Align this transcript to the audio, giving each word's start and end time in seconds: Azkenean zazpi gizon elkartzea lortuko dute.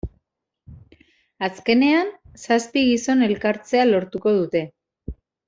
Azkenean 1.47 2.09
zazpi 2.45 2.83
gizon 2.87 3.23
elkartzea 3.29 3.85
lortuko 3.93 4.35
dute. 4.41 4.65